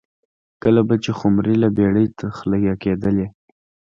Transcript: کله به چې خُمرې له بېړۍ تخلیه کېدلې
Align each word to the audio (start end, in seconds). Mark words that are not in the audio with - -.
کله 0.63 0.81
به 0.87 0.95
چې 1.03 1.11
خُمرې 1.17 1.55
له 1.63 1.69
بېړۍ 1.75 2.07
تخلیه 2.19 2.73
کېدلې 2.83 3.27